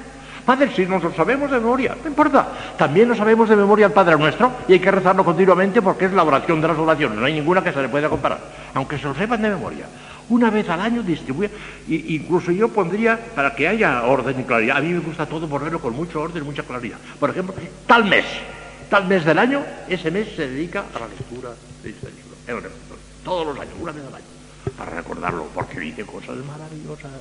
[0.45, 2.47] Padre, si nos lo sabemos de memoria, no importa.
[2.77, 6.13] También lo sabemos de memoria al Padre nuestro y hay que rezarlo continuamente porque es
[6.13, 7.19] la oración de las oraciones.
[7.19, 8.39] No hay ninguna que se le pueda comparar,
[8.73, 9.85] aunque se lo sepan de memoria
[10.29, 11.49] una vez al año distribuye,
[11.87, 15.79] incluso yo pondría, para que haya orden y claridad, a mí me gusta todo ponerlo
[15.79, 16.97] con mucho orden y mucha claridad.
[17.19, 17.55] Por ejemplo,
[17.87, 18.25] tal mes,
[18.89, 21.49] tal mes del año, ese mes se dedica a la lectura
[21.83, 22.69] de este libro,
[23.23, 24.25] todos los años, una vez al año,
[24.77, 27.11] para recordarlo, porque dice cosas maravillosas.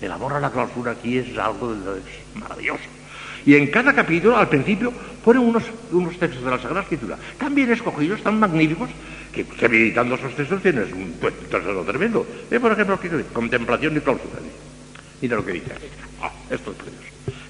[0.00, 1.76] El la clausura aquí es algo
[2.34, 2.84] maravilloso.
[3.44, 4.92] Y en cada capítulo, al principio,
[5.24, 8.90] ponen unos, unos textos de la Sagrada Escritura, tan bien escogidos, tan magníficos,
[9.32, 11.14] que, meditando esos textos tienes un
[11.50, 12.26] tesoro tremendo.
[12.60, 13.24] por ejemplo, ¿qué dice?
[13.32, 14.38] Contemplación y clausura.
[15.20, 15.72] Mira lo que dice.
[16.22, 16.76] Ah, esto es.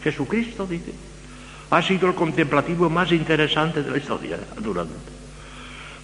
[0.03, 0.93] Jesucristo dice,
[1.71, 5.21] ha sido el contemplativo más interesante de la historia, naturalmente.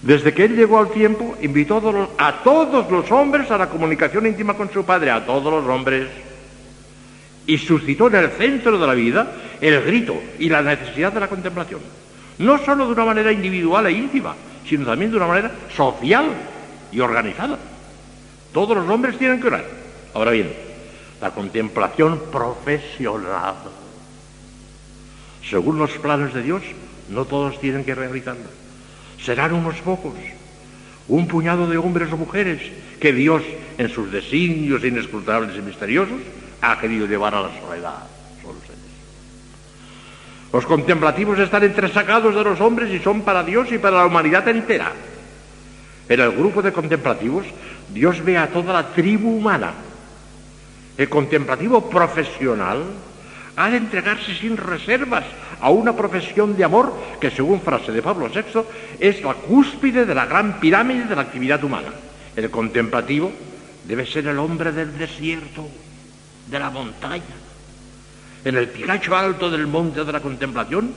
[0.03, 1.83] Desde que él llegó al tiempo, invitó
[2.19, 6.09] a todos los hombres a la comunicación íntima con su Padre, a todos los hombres,
[7.47, 11.29] y suscitó en el centro de la vida el grito y la necesidad de la
[11.29, 11.81] contemplación.
[12.39, 14.35] No solo de una manera individual e íntima,
[14.69, 16.27] sino también de una manera social
[16.93, 17.59] y organizada.
[18.53, 19.65] Todos los hombres tienen que orar.
[20.15, 20.53] Ahora bien,
[21.21, 23.55] la contemplación profesional.
[25.49, 26.63] Según los planes de Dios,
[27.11, 28.47] no todos tienen que realizarla.
[29.23, 30.15] Serán unos pocos,
[31.09, 32.61] un puñado de hombres o mujeres
[33.01, 33.43] que Dios,
[33.79, 36.21] en sus designios inescrutables y misteriosos,
[36.61, 38.05] ha querido llevar a la soledad.
[40.57, 44.49] Los contemplativos están entresacados de los hombres y son para Dios y para la humanidad
[44.49, 44.91] entera.
[46.09, 47.45] En el grupo de contemplativos,
[47.93, 49.75] Dios ve a toda la tribu humana.
[50.97, 52.85] El contemplativo profesional
[53.55, 55.25] ha de entregarse sin reservas
[55.61, 56.91] a una profesión de amor
[57.21, 58.63] que, según frase de Pablo VI,
[58.99, 61.93] es la cúspide de la gran pirámide de la actividad humana.
[62.35, 63.31] El contemplativo
[63.85, 65.69] debe ser el hombre del desierto,
[66.47, 67.46] de la montaña,
[68.47, 70.95] en el picacho alto del monte de la contemplación,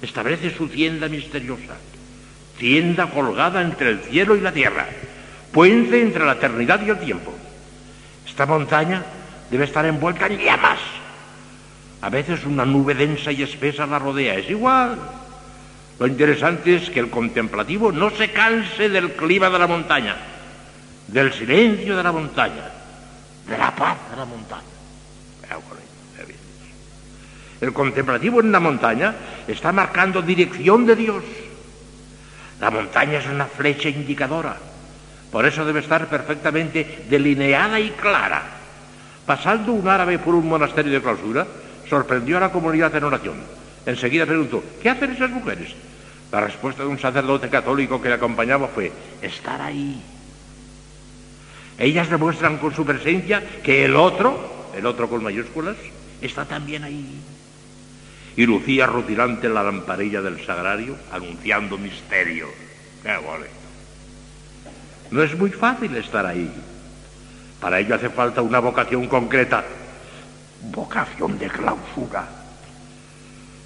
[0.00, 1.76] establece su tienda misteriosa,
[2.58, 4.86] tienda colgada entre el cielo y la tierra,
[5.52, 7.34] puente entre la eternidad y el tiempo.
[8.26, 9.04] Esta montaña
[9.50, 10.78] debe estar envuelta en llamas.
[12.00, 14.36] A veces una nube densa y espesa la rodea.
[14.36, 14.98] Es igual.
[15.98, 20.16] Lo interesante es que el contemplativo no se canse del clima de la montaña,
[21.08, 22.70] del silencio de la montaña,
[23.46, 24.75] de la paz de la montaña.
[27.66, 29.12] El contemplativo en la montaña
[29.48, 31.24] está marcando dirección de Dios.
[32.60, 34.56] La montaña es una flecha indicadora.
[35.32, 38.40] Por eso debe estar perfectamente delineada y clara.
[39.26, 41.44] Pasando un árabe por un monasterio de clausura,
[41.90, 43.34] sorprendió a la comunidad en oración.
[43.84, 45.74] Enseguida preguntó, ¿qué hacen esas mujeres?
[46.30, 50.00] La respuesta de un sacerdote católico que le acompañaba fue, estar ahí.
[51.78, 55.74] Ellas demuestran con su presencia que el otro, el otro con mayúsculas,
[56.22, 57.20] está también ahí
[58.36, 62.50] y lucía rutilante la lamparilla del sagrario anunciando misterios.
[63.02, 63.50] ¡Qué bonito!
[65.10, 66.50] No es muy fácil estar ahí.
[67.60, 69.64] Para ello hace falta una vocación concreta,
[70.70, 72.28] vocación de clausura.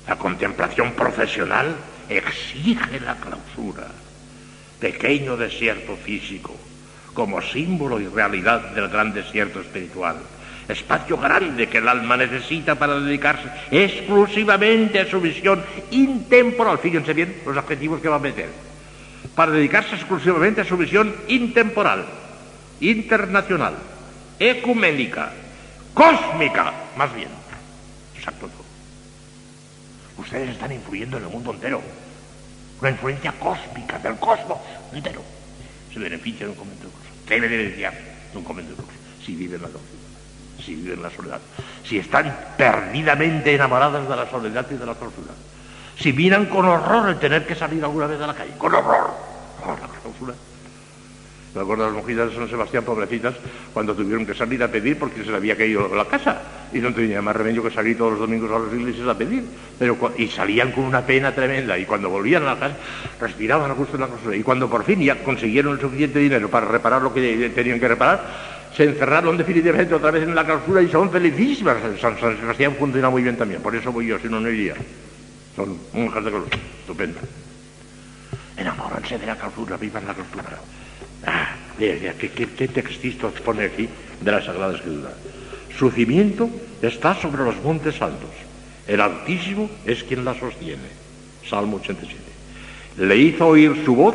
[0.06, 1.74] La contemplación profesional
[2.09, 3.88] exige la clausura.
[4.78, 6.56] Pequeño desierto físico,
[7.12, 10.16] como símbolo y realidad del gran desierto espiritual
[10.70, 16.78] espacio grande que el alma necesita para dedicarse exclusivamente a su visión intemporal.
[16.78, 18.48] Fíjense bien los adjetivos que va a meter.
[19.35, 22.04] Para dedicarse exclusivamente a su visión intemporal,
[22.80, 23.74] internacional,
[24.38, 25.33] ecuménica,
[25.94, 27.28] cósmica, más bien.
[28.16, 28.48] Exacto
[30.18, 31.80] Ustedes están influyendo en el mundo entero.
[32.80, 34.59] Una influencia cósmica del cosmos
[34.92, 35.22] entero.
[35.92, 37.35] Se beneficia de un convento de.
[37.35, 37.94] Debe beneficiar
[38.33, 40.09] de un convento de si vive la doctrina
[40.60, 41.40] si viven la soledad,
[41.84, 45.32] si están perdidamente enamoradas de la soledad y de la clausura,
[45.98, 49.10] si miran con horror el tener que salir alguna vez a la calle, con horror,
[49.66, 50.34] la clausura.
[51.52, 53.34] Me acuerdo de las monjitas de San Sebastián, pobrecitas,
[53.74, 56.40] cuando tuvieron que salir a pedir porque se le había caído la casa
[56.72, 59.44] y no tenía más remedio que salir todos los domingos a las iglesias a pedir.
[59.76, 62.76] Pero, y salían con una pena tremenda y cuando volvían a la casa
[63.20, 64.36] respiraban a gusto en la clausura.
[64.36, 67.88] Y cuando por fin ya consiguieron el suficiente dinero para reparar lo que tenían que
[67.88, 71.76] reparar, se encerraron definitivamente otra vez en la clausura y son felicísimas.
[72.00, 74.74] San, Sebastián funciona muy bien también, por eso voy yo, si no, no iría.
[75.56, 77.20] Son monjas de clausura, estupendo.
[78.56, 80.44] Enamóranse de la clausura, vivan la clausura.
[81.26, 82.14] Ah, ¿qué,
[82.56, 83.88] qué, textito pone aquí
[84.20, 85.11] de la Sagrada Escritura?
[85.76, 86.48] Su cimiento
[86.83, 88.30] está sobre los montes altos.
[88.87, 91.00] El Altísimo es quien la sostiene.
[91.48, 92.16] Salmo 87.
[92.98, 94.14] Le hizo oír su voz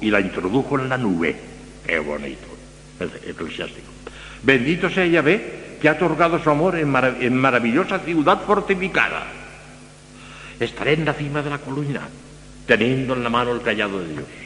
[0.00, 1.36] y la introdujo en la nube.
[1.86, 2.46] Qué bonito.
[3.26, 3.91] Eclesiástico.
[4.42, 9.26] Bendito sea Yahvé que ha otorgado su amor en, maravillosa ciudad fortificada.
[10.60, 12.02] Estaré en la cima de la columna,
[12.66, 14.42] teniendo en la mano el callado de Dios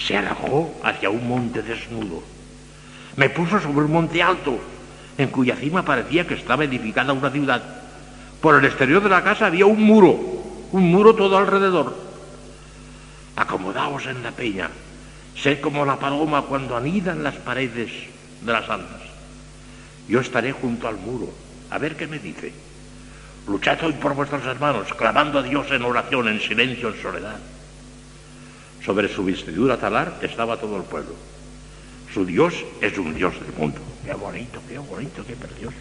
[0.00, 2.22] se alejó hacia un monte desnudo.
[3.16, 4.58] Me puso sobre un monte alto,
[5.18, 7.62] en cuya cima parecía que estaba edificada una ciudad.
[8.40, 10.18] Por el exterior de la casa había un muro,
[10.72, 11.94] un muro todo alrededor.
[13.36, 14.70] Acomodaos en la peña,
[15.36, 17.90] sé como la paloma cuando anida en las paredes
[18.40, 19.09] de las almas.
[20.10, 21.32] Yo estaré junto al muro,
[21.70, 22.52] a ver qué me dice.
[23.46, 27.38] Luchad hoy por vuestros hermanos, clamando a Dios en oración, en silencio, en soledad.
[28.84, 31.14] Sobre su vestidura talar estaba todo el pueblo.
[32.12, 33.78] Su Dios es un Dios del mundo.
[34.04, 35.76] Qué bonito, qué bonito, qué precioso.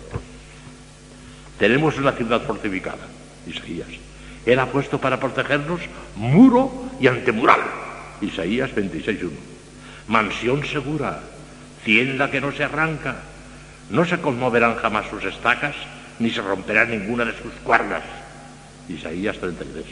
[1.58, 3.08] Tenemos una ciudad fortificada,
[3.48, 3.90] Isaías.
[4.46, 5.82] Él ha puesto para protegernos
[6.16, 7.62] muro y antemural.
[8.22, 9.32] Isaías 26.1.
[10.08, 11.24] Mansión segura,
[11.84, 13.24] tienda que no se arranca.
[13.90, 15.76] No se conmoverán jamás sus estacas,
[16.20, 18.04] ni se romperá ninguna de sus cuerdas.
[18.88, 19.86] Isaías 33.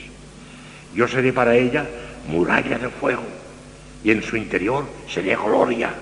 [0.93, 1.86] Yo seré para ella
[2.27, 3.23] muralla de fuego,
[4.03, 5.93] y en su interior sería gloria.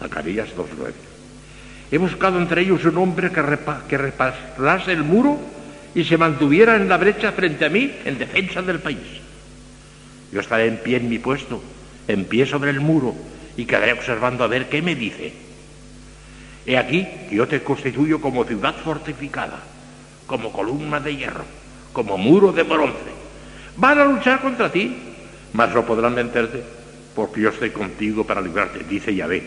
[0.00, 0.92] Zacarías 2.9.
[1.90, 3.42] He buscado entre ellos un hombre que,
[3.88, 5.38] que repasase el muro
[5.94, 9.22] y se mantuviera en la brecha frente a mí en defensa del país.
[10.32, 11.62] Yo estaré en pie en mi puesto,
[12.08, 13.14] en pie sobre el muro,
[13.56, 15.45] y quedaré observando a ver qué me dice.
[16.66, 19.60] He aquí que yo te constituyo como ciudad fortificada,
[20.26, 21.44] como columna de hierro,
[21.92, 23.16] como muro de bronce
[23.76, 24.96] Van a luchar contra ti,
[25.52, 26.62] mas no podrán vencerte,
[27.14, 29.42] porque yo estoy contigo para librarte, dice Yahvé.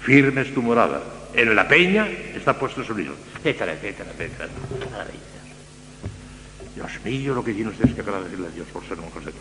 [0.00, 1.02] Firme es tu morada.
[1.34, 4.48] En la peña está puesto su libro, etcétera, etcétera, etcétera.
[6.74, 9.34] Dios mío, lo que tiene ustedes que agradecerle a Dios por ser de Dios.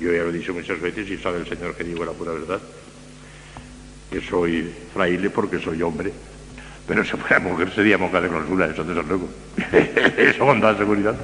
[0.00, 2.32] Yo ya lo he dicho muchas veces y sabe el Señor que digo la pura
[2.32, 2.60] verdad,
[4.10, 6.12] que soy fraile porque soy hombre,
[6.86, 9.28] pero si fuera mujer sería monja de clausura, eso desde luego.
[10.16, 11.14] eso con toda seguridad.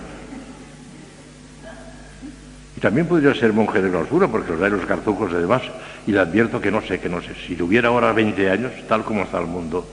[2.85, 5.62] También podría ser monje de clausura porque os da los cartucos y demás.
[6.07, 7.35] Y le advierto que no sé, que no sé.
[7.47, 9.88] Si tuviera ahora 20 años, tal como está el mundo,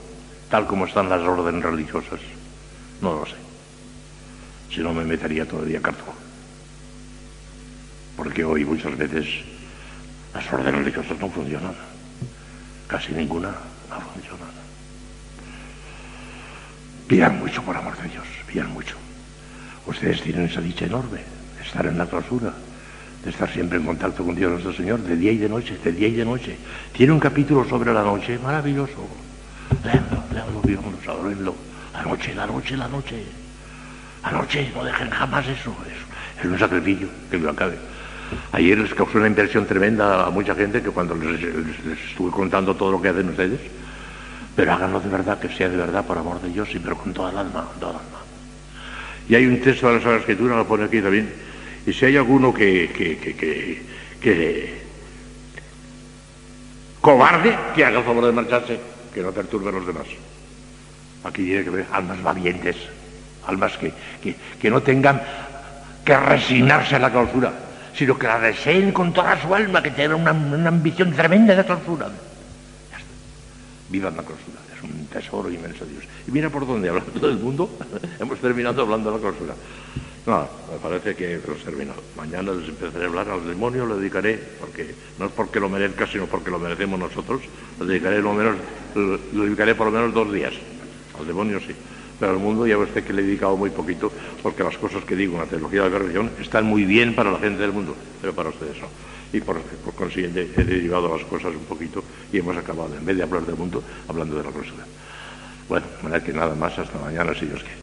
[0.50, 2.20] tal como están las órdenes religiosas,
[3.00, 3.36] no lo sé.
[4.70, 6.12] Si no me metería todavía cartuco.
[8.14, 9.26] Porque hoy muchas veces
[10.34, 11.72] las órdenes religiosas no funcionan.
[12.92, 13.48] Casi ninguna
[13.88, 14.44] no funciona.
[17.08, 18.96] Pidan mucho por amor de Dios, pidan mucho.
[19.86, 21.20] Ustedes tienen esa dicha enorme,
[21.64, 22.52] estar en la clausura,
[23.24, 25.90] de estar siempre en contacto con Dios nuestro Señor, de día y de noche, de
[25.90, 26.58] día y de noche.
[26.92, 29.08] Tiene un capítulo sobre la noche, maravilloso.
[29.82, 30.62] Leanlo, leanlo,
[31.10, 31.56] adorenlo.
[31.94, 33.24] La noche, la noche, la noche.
[34.22, 35.74] La noche, no dejen jamás eso.
[35.86, 37.78] Es, es un sacrificio que lo acabe.
[38.52, 41.42] Ayer les causó una impresión tremenda a mucha gente que cuando les,
[42.10, 43.60] estuve contando todo lo que hacen ustedes,
[44.54, 47.12] pero háganlo de verdad, que sea de verdad por amor de Dios y pero con
[47.12, 48.18] toda el alma, con toda el alma.
[49.28, 51.32] Y hay un texto de la Sagrada Escritura, lo pone aquí también,
[51.86, 53.82] y si hay alguno que, que, que,
[54.20, 54.82] que,
[57.00, 58.80] cobarde, que haga el favor de marcharse,
[59.12, 60.06] que no perturbe a los demás.
[61.24, 62.76] Aquí tiene que ver almas valientes,
[63.46, 63.92] almas que,
[64.60, 65.22] que, no tengan
[66.04, 67.52] que resignarse a la clausura,
[67.94, 71.64] sino que la deseen con toda su alma, que tengan una, una ambición tremenda de
[71.64, 72.08] clausura.
[72.90, 73.08] Ya está.
[73.90, 76.04] Vivan la clausura, es un tesoro inmenso de Dios.
[76.26, 77.70] Y mira por dónde, hablando del mundo,
[78.20, 79.54] hemos terminado hablando de la clausura.
[80.24, 82.00] No, me parece que hemos terminado.
[82.16, 86.06] Mañana les empezaré a hablar al demonio, le dedicaré, porque no es porque lo merezca,
[86.06, 87.42] sino porque lo merecemos nosotros,
[87.80, 88.56] le dedicaré, lo menos,
[88.94, 90.52] le dedicaré por lo menos dos días.
[91.18, 91.74] Al demonio sí.
[92.22, 94.12] Pero al mundo ya usted que le he dedicado muy poquito,
[94.44, 97.32] porque las cosas que digo en la teología de la religión están muy bien para
[97.32, 98.86] la gente del mundo, pero para ustedes no.
[99.32, 103.16] Y por, por consiguiente he derivado las cosas un poquito y hemos acabado, en vez
[103.16, 104.84] de hablar del mundo, hablando de la persona.
[105.68, 107.80] Bueno, de manera que nada más, hasta mañana si Dios quiere.